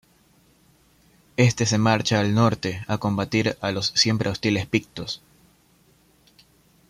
Éste 1.37 1.67
se 1.67 1.77
marcha 1.77 2.19
al 2.19 2.33
norte 2.33 2.83
a 2.87 2.97
combatir 2.97 3.55
a 3.61 3.69
los 3.71 3.89
siempre 3.95 4.29
hostiles 4.31 4.65
pictos. 4.65 5.21